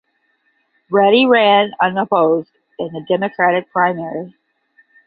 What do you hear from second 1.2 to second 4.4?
ran unopposed in the Democratic primary.